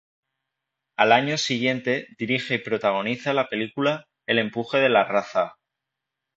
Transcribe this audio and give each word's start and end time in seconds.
Al 0.97 1.11
año 1.11 1.37
siguiente 1.37 2.07
dirige 2.17 2.55
y 2.55 2.57
protagoniza 2.57 3.35
la 3.35 3.49
película 3.49 4.07
"El 4.27 4.39
empuje 4.39 4.79
de 4.79 4.89
la 4.89 5.03
raza". 5.03 5.59